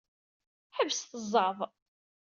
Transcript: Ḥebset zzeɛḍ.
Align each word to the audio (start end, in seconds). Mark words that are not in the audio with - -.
Ḥebset 0.77 1.11
zzeɛḍ. 1.21 1.59